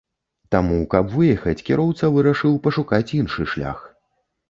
Таму, 0.55 0.77
каб 0.93 1.13
выехаць, 1.19 1.63
кіроўца 1.69 2.11
вырашыў 2.19 2.59
пашукаць 2.67 3.07
іншы 3.23 3.51
шлях. 3.57 3.89